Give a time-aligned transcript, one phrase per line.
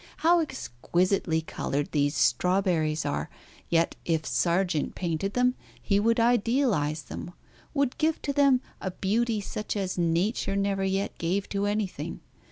[0.25, 3.29] How exquisitely coloured these strawberries are,
[3.69, 7.33] yet if Sargent painted them he would idealise them,
[7.75, 12.21] would give to them a beauty such as Nature never yet gave to anything.